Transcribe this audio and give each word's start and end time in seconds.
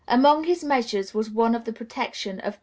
Among 0.07 0.45
his 0.45 0.63
measures 0.63 1.13
was 1.13 1.29
one 1.29 1.53
for 1.53 1.59
the 1.59 1.71
protection 1.71 2.39
of 2.39 2.53
game. 2.55 2.59